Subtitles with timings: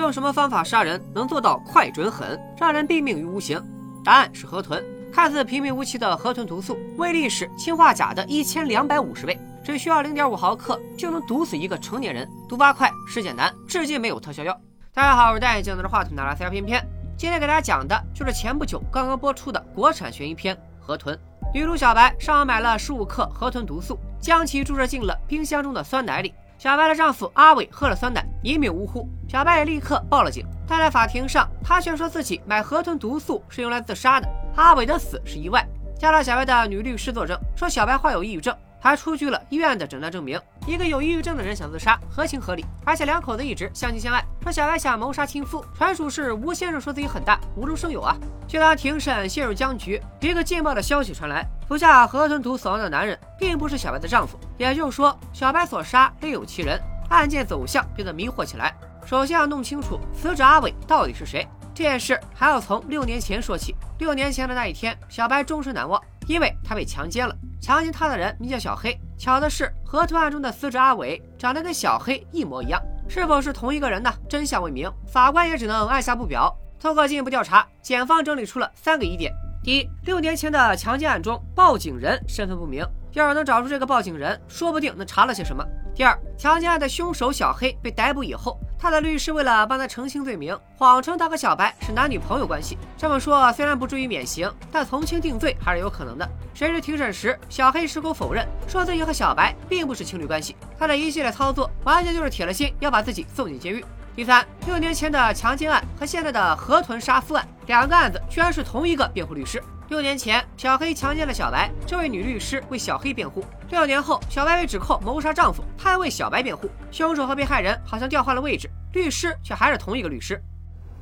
[0.00, 3.62] 用什么方法杀人能做到快、准、狠，让人毙命于无形？
[4.02, 4.82] 答案是河豚。
[5.12, 12.26] 看似平平无奇的河豚毒素，威力是氰化钾的一千两百五十倍，只需要零点五毫克就能毒死一个成年人。
[12.48, 14.58] 毒发快，实践难，至今没有特效药。
[14.94, 16.82] 大家好，我是戴眼镜拿着话筒的拉塞尔片片，
[17.18, 21.14] 今天给大家讲的就是前不久刚刚播出的国产悬疑片《河豚》。
[21.52, 26.32] 女主小白上网买了十五克河豚毒素，将其注射进了冰箱中的酸奶里。
[26.56, 29.08] 小白的丈夫阿伟喝了酸奶，一命呜呼。
[29.28, 34.28] 小白也立刻报了警，但在法庭上，他却说自己买河豚毒素是用来自杀的。
[34.56, 35.66] 阿伟的死是意外。
[35.98, 40.40] 加了小白的女律师作证，说小白患有抑郁症，还出具了医院的诊断证明。
[40.66, 42.64] 一个有抑郁症的人想自杀，合情合理。
[42.84, 48.16] 而且两口子一直相亲相爱，说小白想谋杀亲夫，纯属是吴先生说自己很大，无中生有啊。
[48.48, 54.36] 就当庭审陷入僵局，一个劲爆的消息传来：服下河豚毒死亡的男人，并不是小白的丈夫。
[54.58, 56.80] 也就是说，小白所杀另有其人。
[57.12, 58.74] 案件走向变得迷惑起来。
[59.04, 61.46] 首先要弄清楚死者阿伟到底是谁。
[61.74, 63.74] 这件事还要从六年前说起。
[63.98, 67.34] 六年前的那一天，小白终身难忘，因为他被强奸了。
[67.60, 68.98] 强奸他的人名叫小黑。
[69.16, 74.12] 巧的是，河豚案中的死者阿伟长得跟小黑一模一样，是否是同一个人呢？
[74.28, 76.54] 真相未明，法官也只能按下不表。
[76.78, 79.32] 通过进一步调查，检方整理出了三个疑点：
[79.62, 85.64] 第一，六年前的强奸案中，报警人身份不明，要是能找出这个报警人，说不定能查了些什么。
[85.94, 92.78] 第二，强奸案的凶手小黑被逮捕以后，他的律师为了帮他澄清罪名，谎称他和小白是男女朋友关系。
[92.96, 96.26] 这么说虽然不至于免刑，但从轻定罪还是有可能的。
[96.54, 100.56] 谁知庭审时，小黑矢口否认，说自己和小白并不是情侣关系。
[100.78, 103.84] 他的一系列操作，完全就是铁了心要把自己送进监狱。
[104.16, 109.62] 第三，六年前的强奸案和现在的河豚杀夫案，两个案子居然是同一个辩护律师。
[109.92, 116.66] 六年前，小黑强奸了小白，这位女律师为小黑辩护；六年后，小白被指控谋杀丈夫，她为小白辩护。
[116.90, 120.42] 凶手和被害人好像调换了位置，律师却还是同一个律师。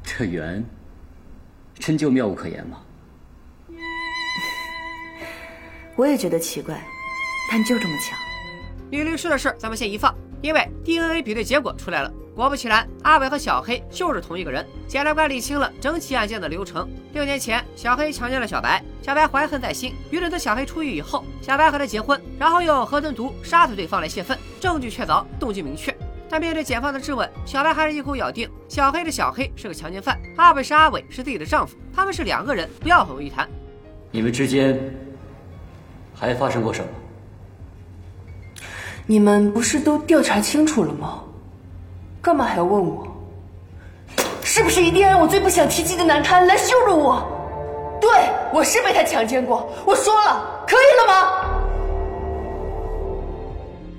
[0.02, 0.64] 这缘，
[1.78, 2.78] 真就妙不可言吗？
[5.94, 6.82] 我也觉得奇怪，
[7.48, 8.16] 但就这么巧。
[8.90, 10.12] 女律师的事咱们先一放，
[10.42, 12.12] 因为 DNA 比对结果出来了。
[12.40, 14.66] 果不其然，阿伟和小黑就是同一个人。
[14.88, 16.88] 检察官理清了整起案件的流程。
[17.12, 25.94] 六年前，小黑强奸了小白，小白怀恨在心，于是等小黑出狱以后，小白和他结婚，然后用河豚毒杀死对方来泄愤，证据确凿，动机明确。
[26.30, 33.46] 但面对检方的质问，小白还是一口咬定小黑是小黑是个强奸犯，阿伟是阿伟是自己的丈夫，他们是两个人，不要混为一谈。
[34.10, 34.80] 你们之间
[36.14, 36.88] 还发生过什么？
[39.04, 41.22] 你们不是都调查清楚了吗？
[42.22, 43.06] 干嘛还要问我？
[44.42, 47.22] 是不是一定要用我最不想提及的难堪来羞辱我？
[48.00, 48.10] 对，
[48.52, 51.14] 我是被他强奸过，我说了，可以了吗？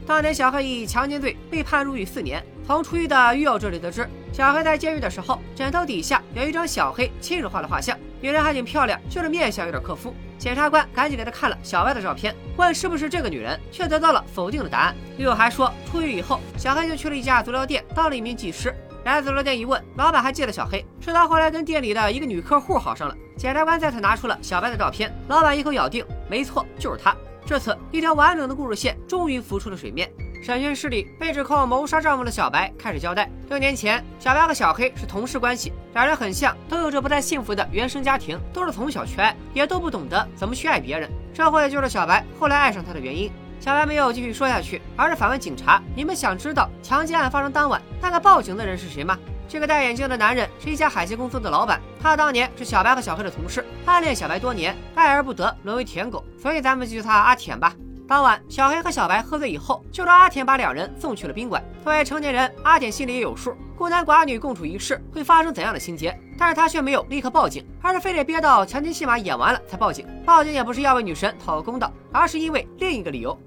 [0.06, 2.44] 当年小黑以强奸罪被判入狱四年。
[2.66, 10.14] 从出狱的狱友这里得知，小黑在监狱的时候，枕头底下有一张小黑亲手画的画像，女人还挺漂亮，就是面相有点克夫。
[10.38, 14.96] 检察官赶紧给他看了小白的照片，问是不是这个女人，却得到了否定的答案。
[15.18, 18.74] 狱友还说，出狱以后，小黑就去了一家足疗店当了一名技师。
[19.04, 23.16] 来足疗店一问，老板还记得小黑，是他后来跟店里的一个女客户好上了。
[23.36, 27.16] 检察官再次拿出了小白的照片，老板一口咬定，没错，就是他。
[27.44, 30.12] 这次，一条完整的故事线终于浮出了水面。
[30.41, 41.07] 审讯室里，被指控谋杀丈夫的小白开始交代：六年前，小白和小黑是同事关系，两人很像，都有着不太幸福的原生家庭，都是从小缺爱，也都不懂得怎么去爱别人。
[41.31, 43.31] 这或许就是小白后来爱上他的原因。
[43.59, 49.16] 小白没有继续说下去，而是反问警察：“你们想知道强奸案发生当晚那个报警的人是谁吗？”
[49.47, 57.75] 这个戴眼镜的男人是一家海鲜公司的老板，他当年是小白和小黑的同事，暗恋小白多年，爱而不得，沦为舔狗，所以咱们就叫他阿舔吧。
[58.12, 61.64] 当晚，小黑和小白喝醉以后，就让阿田把两人送去了宾馆。
[61.82, 66.14] 作为成年人，阿田心里也有数，孤男寡女共处一室会发生怎样的情节。
[66.38, 70.06] 但是他却没有立刻报警，而是非得憋到强奸戏码演完了才报警。
[70.26, 73.40] 报警也不是要为女神讨个公道，而是因为另一个理由。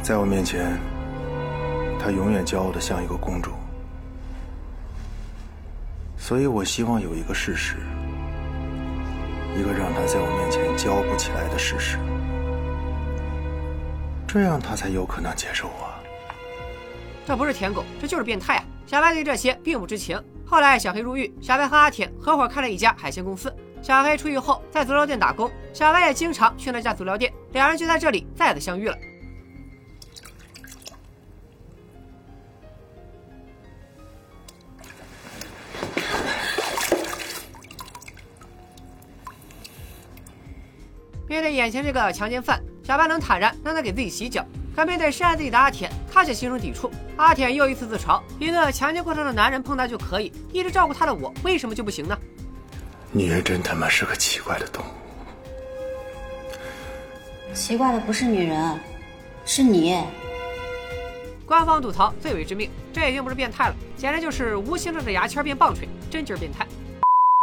[0.00, 0.78] 在我面前，
[1.98, 3.50] 她永远骄傲的像一个公主，
[6.16, 7.78] 所以我希望有一个事实，
[9.58, 11.98] 一个让她在我面前骄傲不起来的事实。
[14.36, 15.88] 这样他才有可能接受我。
[17.26, 18.64] 这不是舔狗，这就是变态啊！
[18.86, 20.22] 小白对这些并不知情。
[20.44, 23.50] 后来小黑入狱，小白和阿铁合伙开了一家海鲜公司。
[23.80, 28.98] 小黑出狱后在足疗店打工，小白也经常去那家足疗店，两人就在这里再次相遇了。
[41.26, 42.62] 面对眼前这个强奸犯。
[42.86, 46.88] 小白能坦然让他给自己洗脚，可面对深爱自己的阿田，他却心生抵触。
[47.16, 52.16] 阿舔又一次自嘲：一个强奸过她的男人碰他就可以，一直照顾他的我为什么就不行呢？
[53.10, 54.88] 女人真他妈是个奇怪的动物。
[57.52, 58.78] 奇怪的不是女人，
[59.44, 60.00] 是你。
[61.44, 66.64] 官方吐槽最为致命，这已经不是变态了，简直就是无形中的牙签变棒槌，真就是变态。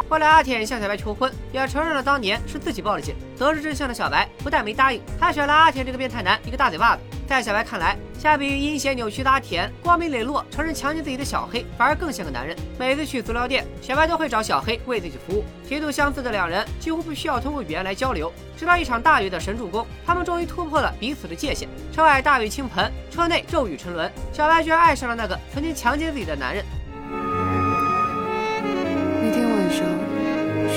[0.08, 3.14] 后来阿田向小白求婚，也承认了当年是自己报了警。
[3.38, 7.02] 得知真相的小白不但没答应，还选了阿田这个变态男一个大嘴巴子。
[7.26, 12.54] 在小白看来，相比于阴险扭曲的阿田，光明磊落承认强奸自己的小黑反而更像个男人。
[12.78, 15.42] 每次去足疗店，小白都会找小黑为自己服务。
[15.66, 18.30] 极度相似的两人几乎不需要通过语言来交流。
[18.58, 21.66] 直到一场大雨的神助攻，他们终于突破了彼此的界限。
[21.92, 26.62] 车外大雨倾盆，车内骤雨沉沦，小白居然爱上了那个曾经强奸自己的男人。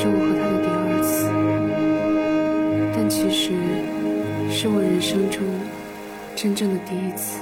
[0.10, 1.30] 我和他的第二次，
[2.96, 3.52] 但其实
[4.52, 5.44] 是我人生中
[6.36, 7.40] 真正的第一次。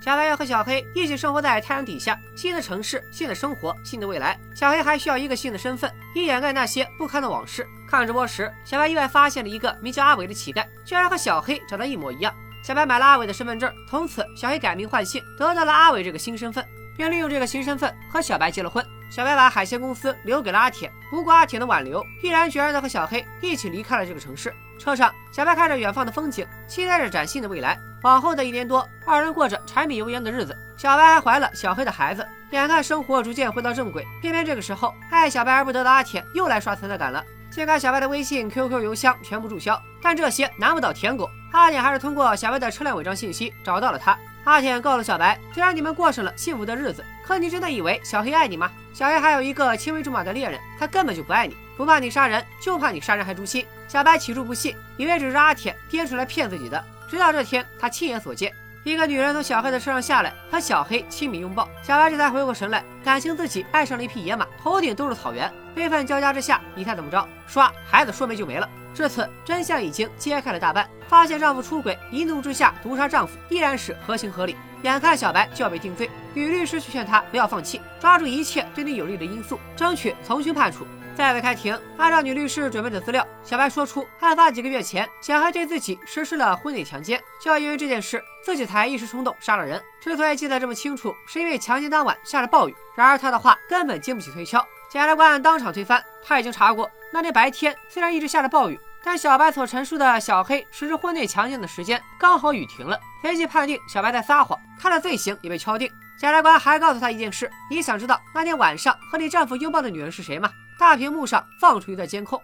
[0.00, 4.38] 小白要和小黑一起生活在太阳底下，新的城市、新的生活、新的未来。
[4.54, 7.66] 小黑还需要一个新的身份，以掩盖那些不堪的往事。
[7.88, 12.34] 看直播时，小白意外发现了一个名叫阿伟的乞丐，居然和小黑长得一模一样。
[12.62, 16.62] 小白买了阿伟的身份证，从此小黑改名换姓，得到了阿伟这个新身份，
[16.98, 18.84] 并利用这个新身份和小白结了婚。
[19.14, 24.52] 小白把海鲜公司留给了阿铁，不顾阿铁的挽留，毅然决然的和小黑一起离开了这个城市。
[24.76, 27.78] 车上，小白看着远方的风景，期待着崭新的未来。
[28.02, 30.52] 往后的一年多，二人过着柴米油盐的日子。
[30.76, 37.24] 小白还怀了小黑的孩子，眼看生活逐渐回到正轨，偏偏这个时候，爱小白而不得的阿铁又来刷存在感了。
[37.52, 41.30] 尽管小白的微信、QQ、邮箱全部注销，但这些难不倒舔狗。
[41.52, 44.18] 阿铁还是通过小白的车辆违章信息找到了他。
[44.42, 48.70] 阿铁告诉小白，虽然你们过上了幸福的日子，可你真的以为小黑爱你吗？
[48.92, 53.66] 小黑还有一个青梅竹马的恋人，他根本就不爱你，不怕你杀人，就怕你杀人还诛心。
[53.88, 56.84] 小白起初不信，以为只是阿铁编出来骗自己的。
[57.08, 61.68] 直到这天，他亲眼所见，一个女人从小黑的车上下来，和小黑亲密拥抱。
[61.82, 65.50] 小白这才回过神来，感情自己爱上了一匹野马，头顶都是草原。
[65.74, 67.26] 悲愤交加之下，你猜怎么着？
[67.48, 68.68] 唰，孩子说没就没了。
[68.94, 74.56] 至此，真相已经揭开了大半，发现丈夫出轨，一怒之下毒杀丈夫，依然是合情合理。
[74.82, 80.86] 眼看小白就要被定罪，女律师却劝他不要放弃，抓住一切对你有利的因素，争取从轻判处。
[81.16, 89.80] 再次开庭，按照女律师准备的资料，小白说出案发几个月前，小黑对自己实施了婚内强奸，就要因为这件事，自己才一时冲动杀了人。
[90.00, 92.74] 之所以记得这么清楚，是因为强奸当晚下了暴雨。
[92.96, 94.58] 然而他的话根本经不起推敲，
[94.90, 96.02] 检察官当场推翻。
[96.26, 105.88] 他已经查过，那天白天虽然一直下着暴雨，但小白所陈述的小黑实施婚内强奸的时间刚好雨停了，随即判定小白在撒谎，他的罪行也被敲定。
[106.16, 110.50] 检察官还告诉他一件事：你想知道那天晚上和你丈夫拥抱的女人是谁吗？
[110.78, 112.40] 大屏幕上放出一段监控。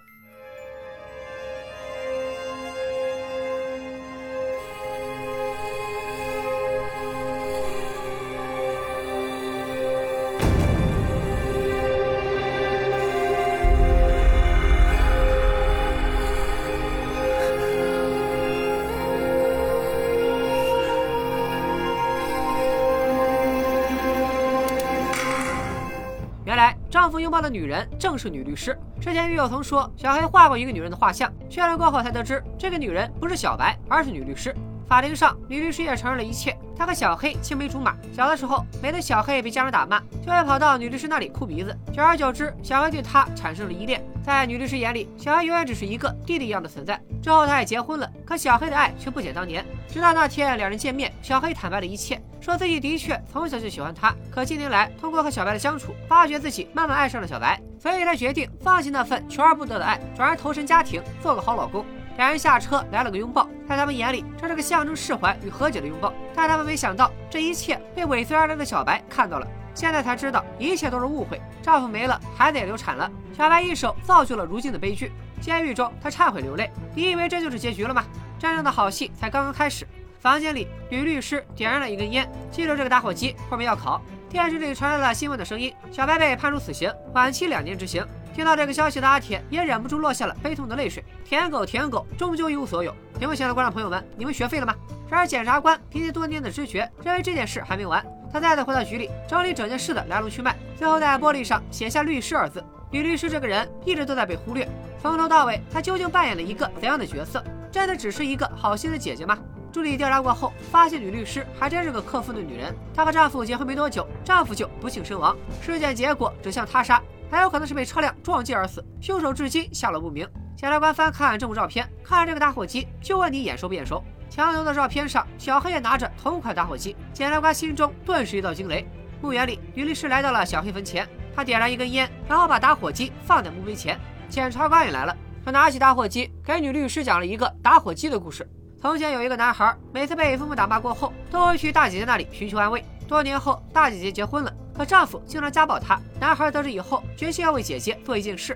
[27.18, 28.78] 拥抱的女人正是女律师。
[29.00, 34.54] 之前狱友曾说小黑画过一个女人的画像，确认过后才得知这个女人不是小白，而是女律师。
[34.86, 36.54] 法庭上，女律师也承认了一切。
[36.80, 41.76] 他和小黑青梅竹马，小的时候每当小黑被家人打骂，就会跑到女律师那里哭鼻子。
[41.92, 44.02] 久而久之，小黑对他产生了依恋。
[44.24, 46.98] 在女律师眼里，小黑永远只是一个弟弟一样的存在。
[47.22, 49.62] 之后，他也结婚了，可小黑的爱却不减当年。
[49.88, 61.84] 直到那天两人见面，小黑坦白了一切，说自己的确从小就喜欢他，可近年来通过和小白的相处，发觉自己慢慢爱上了小白，所以他决定放弃那份求而不得的爱，转而投身家庭，做个好老公。
[62.16, 66.12] 两人下车来了个拥抱，在他们眼里，这是个象征释怀与和解的拥抱。
[66.34, 69.46] 但他们没想到，这一切被尾随而来的小白看到了。
[69.74, 71.40] 现在才知道，一切都是误会。
[71.62, 75.12] 丈夫没了，孩子也流产了，小白一手造就了如今的悲剧。
[75.40, 76.70] 监狱中，他忏悔流泪。
[76.94, 78.04] 你以为这就是结局了吗？
[78.38, 79.86] 真正的好戏才刚刚开始。
[80.18, 84.02] 房间里，女律师点燃了一根烟，记住这个打火机，后面要烤。
[84.28, 88.04] 电视里传来了新闻的声音：小白被判处死刑，缓期两年执行。
[88.34, 91.02] 听到这个消息的阿铁也忍不住落下了悲痛的泪水。
[91.30, 92.92] 舔狗，舔狗，终究一无所有。
[93.16, 94.74] 屏幕前的观众朋友们，你们学废了吗？
[95.08, 98.04] 然而检察官凭借多年的直觉，认为这件事还没完。
[98.32, 102.60] 他再次回到局里，整理整件事的来龙去脉，最后在玻璃上写下“律师”二字。
[102.90, 104.68] 女律师这个人一直都在被忽略，
[105.00, 107.44] 从头到尾，她究竟扮演了一个怎样的角色？
[107.70, 109.38] 真的只是一个好心的姐姐吗？
[109.72, 112.74] 助理调查过后，发现女律师还真是个克夫的女人。
[112.92, 117.00] 她和丈夫结婚没多久，丈夫就不幸身亡，事件结果指向他杀。
[117.30, 120.28] 还有可能是被车辆撞击而死，凶手至今下落不明。
[120.60, 124.04] 检察官翻看证物照片，看着这个打火机，就问你眼熟不眼熟？
[124.28, 126.94] 墙头的照片上，小黑也拿着同款打火机。
[127.14, 128.86] 检察官心中顿时一道惊雷。
[129.22, 133.98] 墓园里，女律师来到了小黑坟前，她点燃一根烟，然后把打火机放在墓碑前。
[134.28, 138.46] 检察官也来了，他拿起打火机给女律师讲了一个打火机的故事。
[138.78, 142.84] 从前有一个男孩，每次被父母打骂过后，都会去大姐姐那里寻求安慰。
[143.08, 145.98] 多年后，大姐姐结婚了，可丈夫经常家暴她。
[146.20, 148.54] 男孩得知以后，决心要为姐姐做一件事。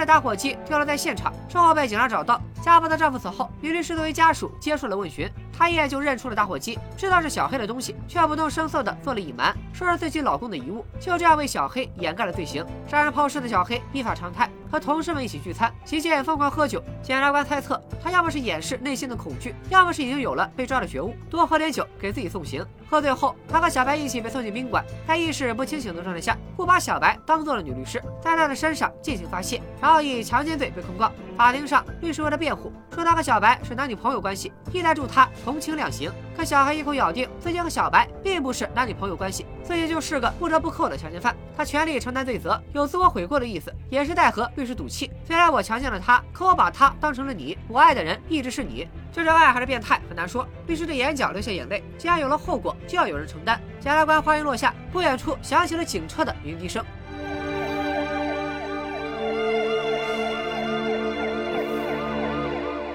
[0.00, 2.40] 小黑的打火机掉落在现场，之后被警察找到。
[2.62, 12.64] 家暴的丈夫死后，女律师作为家属接受了问询，她一眼就认出了打火机，知道是小黑的东西，却不动声色的做了隐瞒，说是自己老公的遗物，就这样为小黑掩盖了罪行。
[12.86, 16.82] 杀人抛尸的小黑依法常态，和同事们一起聚餐，期间疯狂喝酒。
[17.02, 22.64] 检察官猜测，他要么是掩饰内心的恐惧，要么是已经有了被抓的觉悟，多喝点酒给自己送行。
[22.90, 31.10] 喝醉后，他和小白一起被送进宾馆，在意识不清醒的状态下，误把小白当做了女律师，在她的身上进行发泄，然后以强奸罪被控告。
[31.36, 36.12] 法庭上，律师为了辩护，说他和小白是男女朋友关系，意在助他从轻量刑。
[36.36, 45.10] 可小黑一口咬定自己和小白并不是男女朋友关系，自己就是个不折不扣的强奸犯，他全力承担罪责，有自我悔过的意思，也是在和律师赌气。
[45.26, 48.86] 虽然我强奸了他，可我把他当成了你，我爱的人一直是你。
[49.12, 50.46] 这是爱还是变态很难说。
[50.66, 53.60] 律师的眼角流下眼泪，既然有了后果，就要有人承担。
[53.80, 56.84] 检察官话音落下，不远处响起了警车的鸣笛声。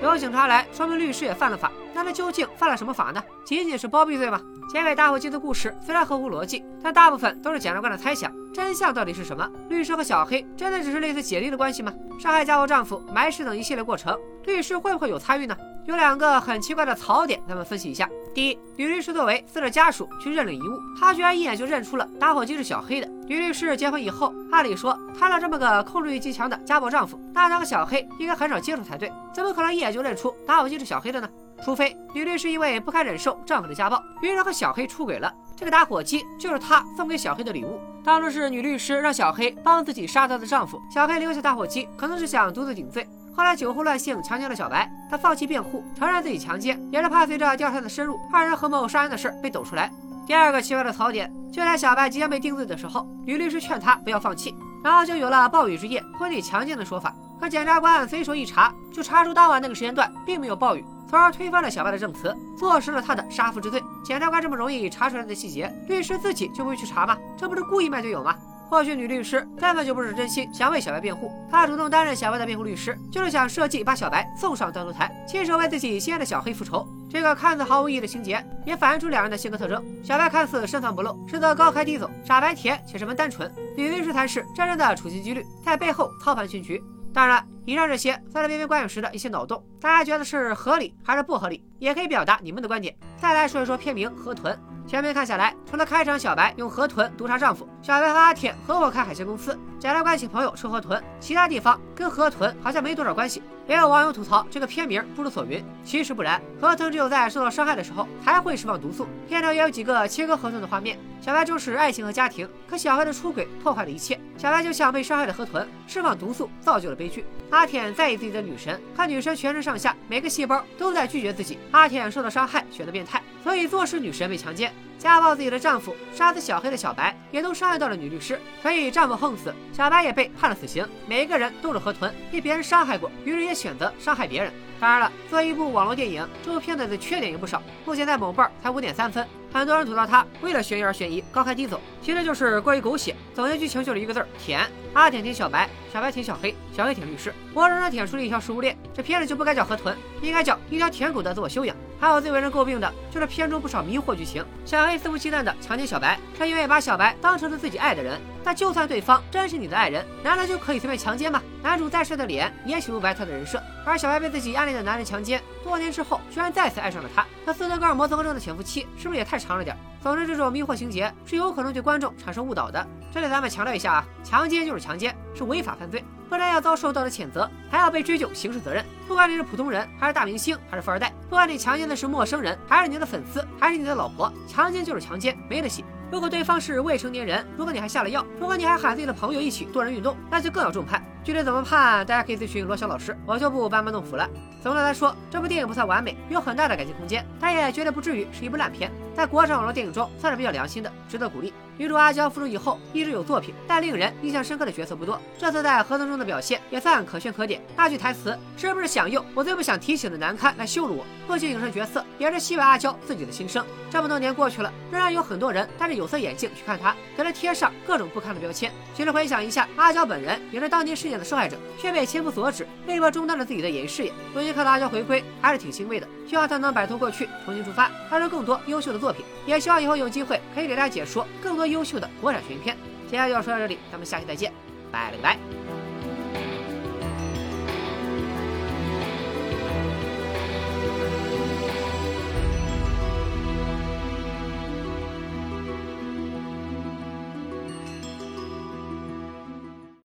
[0.01, 1.71] 有警察来，说明律师也犯了法。
[1.93, 3.21] 那他究竟犯了什么法呢？
[3.43, 4.39] 仅仅是包庇罪吗？
[4.71, 8.31] 结尾打火机的故事虽然合乎逻辑，但大部分都是检察官的猜想。
[8.53, 9.49] 真相到底是什么？
[9.67, 11.93] 律师和小黑真的只是类似姐弟的关系吗？
[12.19, 15.57] 杀害家暴丈夫、埋尸等一系列过程，律师会不会有参与呢？
[15.85, 18.09] 有两个很奇怪的槽点，咱们分析一下。
[18.33, 23.07] 第一，女律师作为死者家属去认领遗物，她居然一眼就认出了打火机是小黑的。
[23.27, 31.29] 女律师结婚以后，按理说摊了这么个控制欲极强的家暴丈夫，那她和小黑应该很少接触才对，怎么可能一眼就认出打火机是小黑的呢？
[31.63, 35.31] 除非女律师因为不堪忍受丈夫的家暴，于是和小黑出轨了。
[35.55, 37.79] 这个打火机就是她送给小黑的礼物。
[38.03, 43.07] 当初是女律师让小黑帮自己杀她的丈夫，小黑留下打火机，可能是想独自顶罪。
[43.35, 49.91] 后来酒后乱性强奸了小白，他放弃辩护，承认自己强奸，也是怕随着调查的深入，二人合谋杀人的事被抖出来。
[50.25, 57.13] 第二个奇怪的槽点，就在小白即将被定罪的时候，女律师劝他不要放弃，然后就有了暴雨之夜婚礼强奸的说法。
[57.37, 63.83] 可检察官随手一查，就查出当晚那个时间段并没有暴雨，从而推翻了小白的证词，坐实了他的杀夫之罪。
[64.03, 67.17] 检察官这么容易查出来的细节，律师自己就不会去查吗？
[67.37, 68.33] 这不是故意卖队友吗？
[68.69, 76.87] 或许女律师根本就不是真心想为小白辩护，她主动担任小白的辩护律师，就是想设计把小白送上断头台，亲手为自己心爱的小黑复仇。
[77.09, 79.81] 这个看似毫无意义的情节，也反映出两人的性格特征。
[80.03, 83.49] 小白看似深藏不露，实则高开低走；傻白甜且十分单纯。
[83.77, 86.83] 女律师才是真正的处心积虑，在背后操盘全局。
[87.13, 91.63] 当然，以上这些算是边边观影时的一些脑洞，大家觉得是合理还是不合理？
[91.79, 92.93] 也可以表达你们的观点。
[93.17, 94.53] 再来说一说片名《河豚》。
[94.87, 103.41] 全片看下来，除了开场小白用河豚毒杀丈夫，小白和阿铁合伙开海鲜公司，检察官请朋友吃河豚，其他地方跟河豚好像没多少关系。
[103.67, 109.07] 也有网友吐槽这个片名不知所云，其实不然，河豚只有在受到伤害的时候才会释放毒素。
[109.27, 114.19] 片中也有几个切割河豚的画面，小白重视爱情和家庭，可小黑的出轨破坏了一切。
[114.37, 117.25] 小白就像被伤害的河豚，释放毒素造就了悲剧。
[117.49, 121.57] 阿舔在意自己的女神，可女神全身上下每个细胞都在拒绝自己。
[121.71, 124.73] 阿舔受到伤害，选择变态，所以坐实女神被强奸。
[124.97, 130.87] 家暴自己的丈夫、杀死小黑的小白，也都伤害到了女律师，所以丈夫横死，小白也被判了死刑。
[131.05, 134.51] 每一个人都是河豚，被别人伤害过，于是也选择伤害别人。
[134.79, 137.61] 当然了，作为一部网络电影，这部片子的缺点也不少。
[137.85, 143.15] 目前在某瓣才五点三分，很多人吐槽它为了悬疑而悬疑，高开低走，其实就是过于狗血。
[143.35, 144.61] 总结剧情就是一个字儿：舔。
[144.93, 148.75] 阿舔舔小白，小白舔小黑，小黑舔律师，活生生舔出了一条食物链。
[148.93, 151.75] 这片子就不该叫河豚，应该叫一条舔狗的自我修养。
[152.05, 154.45] 还有最为人诟病的就是片中不少迷惑剧情。
[154.63, 158.21] 小黑肆无忌惮的强奸小白，是因为把小白当成了自己爱的人。
[158.43, 161.41] 但就算对方真是你的爱人，难道就可以随便强奸吗？
[161.63, 163.59] 男主再帅的脸也洗不白他的人设。
[163.83, 167.25] 而小白被自己暗恋的男人强奸，多年之后居然再次爱上了他。
[167.43, 169.75] 那斯德哥尔摩综合症的潜伏期是不是也太长了点？
[169.99, 172.85] 总之，这种迷惑情节是有可能对观众产生误导的。
[173.11, 176.05] 这里咱们强调一下啊，强奸就是强奸，是违法犯罪。
[176.29, 178.83] 不但要遭受道德谴责，还要被追究刑事责任。
[179.07, 185.83] 不管你是普通人，还是大明星，还是富二代，不管你强奸的是陌生人，还是你的粉丝，还是你的老婆，强奸就是强奸，没得洗。
[186.11, 191.03] 如果对方是未成年人，如果你还下了药，如果你还喊自己的朋友一起多人运动，那就更要重判。
[191.23, 194.29] 具体怎么判，大家可以咨询罗翔老师，我就不班门弄斧了。
[194.61, 198.91] 总的来说，这部电影不算完美，有很大的改进空间，但也绝对不至于是一部烂片。
[199.15, 201.51] 在国产网络电影中，算是比较良心的，值得鼓励。
[201.77, 205.19] 女主阿娇复出以后一直有作品，但令人印象深刻的角色不多。
[205.37, 207.61] 这次在合同中的表现也算可圈可点。
[207.75, 211.05] 那句台词是不是想用我最不想提起的难堪来羞辱我？
[211.27, 213.65] 不仅影射角色，也是戏外阿娇自己的心声。
[213.91, 218.71] 这么多年过去了，仍然有很多人戴着有色眼镜去看她，给她贴上各种不堪的标签。
[218.93, 224.11] 其实回想一下，阿娇本人也是当年事件的受害者，却被千夫所指，被迫中断了自己的演艺事业。
[224.33, 226.07] 如今看到阿娇回归，还是挺欣慰的。
[226.27, 229.25] 希望她能摆脱过去，重新出发，拍出更多优秀的作品。
[229.45, 232.75] 也希望以后有机会可以给大家解说更多优秀的国产悬疑片。
[233.07, 234.51] 今天就要说到这里，咱们下期再见，
[234.91, 235.54] 拜了个拜。